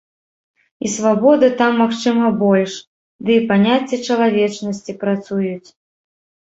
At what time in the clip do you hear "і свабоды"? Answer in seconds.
0.87-1.47